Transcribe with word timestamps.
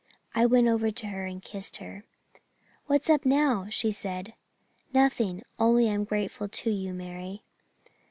I 0.33 0.47
went 0.47 0.67
over 0.67 0.89
to 0.89 1.07
her 1.09 1.27
and 1.27 1.43
kissed 1.43 1.77
her. 1.77 2.05
"'What's 2.87 3.07
up 3.07 3.23
now?' 3.23 3.67
she 3.69 3.91
said. 3.91 4.33
"'Nothing 4.95 5.43
only 5.59 5.87
I'm 5.91 6.05
so 6.05 6.09
grateful 6.09 6.47
to 6.49 6.71
you, 6.71 6.91
Mary.' 6.91 7.43